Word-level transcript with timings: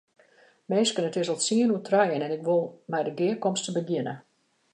Minsken, 0.71 1.05
it 1.09 1.19
is 1.23 1.29
al 1.33 1.39
tsien 1.41 1.73
oer 1.73 1.85
trijen 1.89 2.21
en 2.25 2.35
ik 2.37 2.45
wol 2.47 2.63
mei 2.91 3.03
de 3.07 3.13
gearkomste 3.19 3.71
begjinne. 3.79 4.15